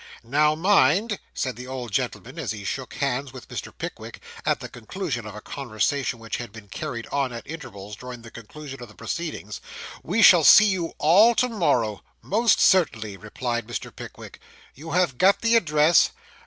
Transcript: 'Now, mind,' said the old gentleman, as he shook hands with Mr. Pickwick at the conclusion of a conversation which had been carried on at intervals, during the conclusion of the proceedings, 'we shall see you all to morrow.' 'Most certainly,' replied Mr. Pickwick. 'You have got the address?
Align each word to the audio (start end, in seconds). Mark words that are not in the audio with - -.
'Now, 0.23 0.55
mind,' 0.55 1.19
said 1.31 1.55
the 1.55 1.67
old 1.67 1.91
gentleman, 1.91 2.39
as 2.39 2.53
he 2.53 2.63
shook 2.63 2.95
hands 2.95 3.31
with 3.31 3.47
Mr. 3.49 3.71
Pickwick 3.71 4.19
at 4.47 4.59
the 4.59 4.67
conclusion 4.67 5.27
of 5.27 5.35
a 5.35 5.41
conversation 5.41 6.17
which 6.17 6.37
had 6.37 6.51
been 6.51 6.69
carried 6.69 7.05
on 7.11 7.31
at 7.31 7.45
intervals, 7.45 7.95
during 7.95 8.23
the 8.23 8.31
conclusion 8.31 8.81
of 8.81 8.89
the 8.89 8.95
proceedings, 8.95 9.61
'we 10.01 10.23
shall 10.23 10.43
see 10.43 10.65
you 10.65 10.93
all 10.97 11.35
to 11.35 11.47
morrow.' 11.49 12.01
'Most 12.23 12.59
certainly,' 12.59 13.15
replied 13.15 13.67
Mr. 13.67 13.95
Pickwick. 13.95 14.39
'You 14.73 14.89
have 14.89 15.19
got 15.19 15.41
the 15.41 15.55
address? 15.55 16.09